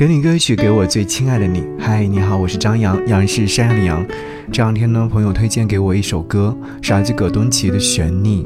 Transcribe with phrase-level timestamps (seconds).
[0.00, 1.62] 给你歌曲，给我最亲爱的你。
[1.78, 4.06] 嗨，你好，我是张扬，杨是山羊的羊。
[4.50, 8.42] 这两天呢，朋友推荐给我一首歌，是来自葛东奇的《悬溺》。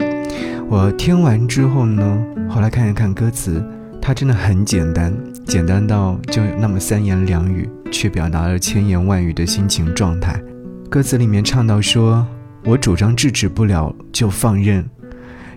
[0.68, 3.64] 我听完之后呢，后来看一看歌词，
[4.02, 5.14] 它真的很简单，
[5.46, 10.36] 简单到就那么三言两语，却表达了千言万语的心情状态。
[10.90, 12.26] 歌词里面唱到说
[12.66, 14.84] ：“我主张制止不了就放任，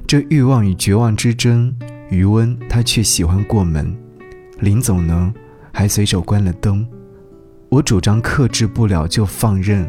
[0.06, 1.76] 这欲望与绝望之争，
[2.12, 3.98] 余温他却喜欢过门。
[4.60, 5.34] 临走呢，
[5.78, 6.84] 还随手关了灯。
[7.70, 9.88] 我主张克制不了就放任，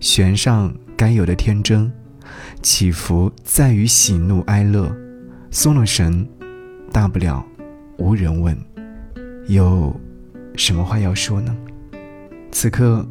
[0.00, 1.92] 悬上该有的天真，
[2.60, 4.92] 起伏在于喜怒哀乐。
[5.52, 6.28] 松了神，
[6.90, 7.46] 大不了
[7.98, 8.58] 无人问。
[9.46, 9.94] 有
[10.56, 11.56] 什么话要说呢？
[12.50, 13.06] 此刻，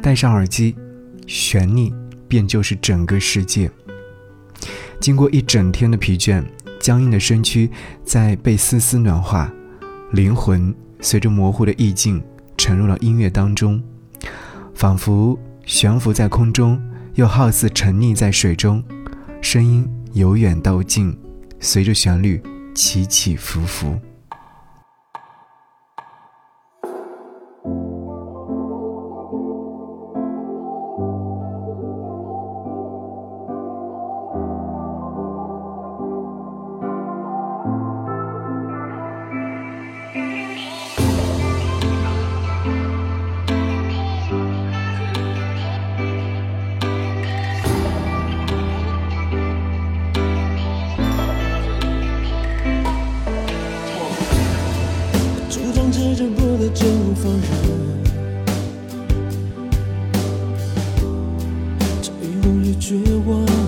[0.00, 0.76] 戴上耳机。”
[1.26, 1.92] 悬溺
[2.28, 3.68] 便就是整个世界。
[5.00, 6.44] 经过一整天的疲倦，
[6.78, 7.68] 僵硬的身躯
[8.04, 9.52] 在被丝丝暖化，
[10.12, 12.22] 灵魂随着模糊的意境
[12.58, 13.82] 沉入了音乐当中，
[14.74, 16.78] 仿佛悬浮在空中，
[17.14, 18.84] 又好似沉溺在水中。
[19.40, 21.16] 声音由远到近，
[21.60, 22.42] 随着旋律
[22.74, 23.98] 起起伏伏。
[56.70, 57.40] 就放任，
[62.00, 62.96] 这欲望与绝
[63.26, 63.61] 望。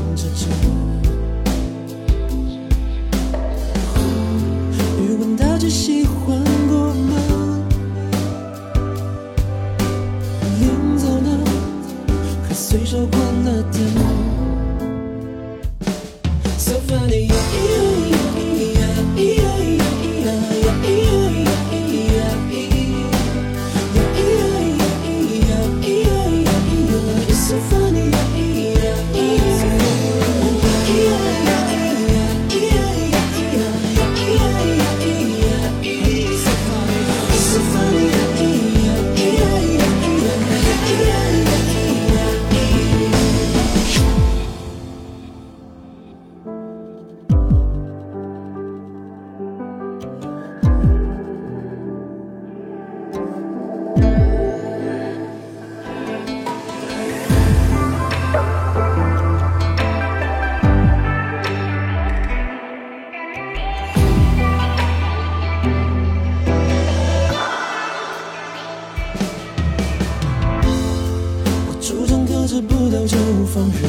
[73.06, 73.18] 就
[73.52, 73.82] 放任，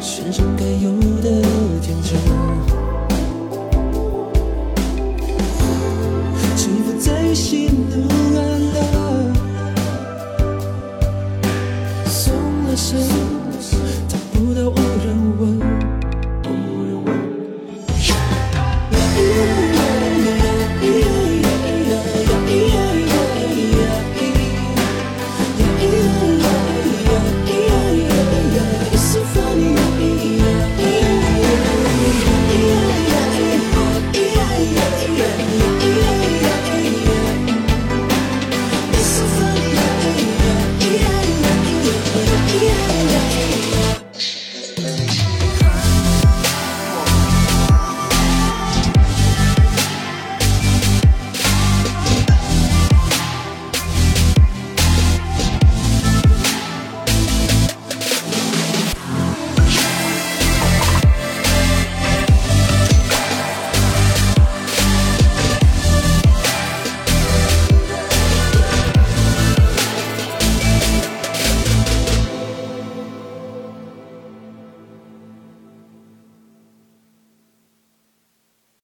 [0.00, 0.90] 身上该有
[1.22, 1.42] 的
[1.80, 2.20] 天真，
[6.54, 8.06] 沉浮在喜怒
[8.36, 8.38] 哀
[8.74, 8.76] 乐，
[12.04, 13.37] 松了松。